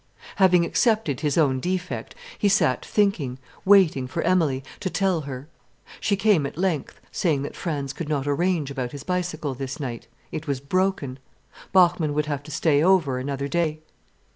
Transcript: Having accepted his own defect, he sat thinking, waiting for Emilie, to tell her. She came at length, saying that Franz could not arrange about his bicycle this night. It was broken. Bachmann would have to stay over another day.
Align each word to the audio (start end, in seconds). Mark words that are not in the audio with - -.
Having 0.37 0.65
accepted 0.65 1.19
his 1.19 1.37
own 1.37 1.59
defect, 1.59 2.15
he 2.39 2.49
sat 2.49 2.83
thinking, 2.83 3.37
waiting 3.65 4.07
for 4.07 4.23
Emilie, 4.23 4.63
to 4.79 4.89
tell 4.89 5.21
her. 5.21 5.47
She 5.99 6.15
came 6.15 6.47
at 6.47 6.57
length, 6.57 6.99
saying 7.11 7.43
that 7.43 7.55
Franz 7.55 7.93
could 7.93 8.09
not 8.09 8.25
arrange 8.25 8.71
about 8.71 8.93
his 8.93 9.03
bicycle 9.03 9.53
this 9.53 9.79
night. 9.79 10.07
It 10.31 10.47
was 10.47 10.59
broken. 10.59 11.19
Bachmann 11.71 12.15
would 12.15 12.25
have 12.25 12.41
to 12.41 12.49
stay 12.51 12.81
over 12.83 13.19
another 13.19 13.47
day. 13.47 13.81